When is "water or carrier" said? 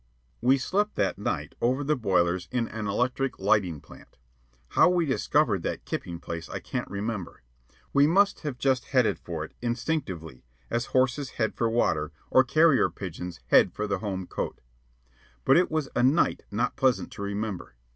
11.69-12.89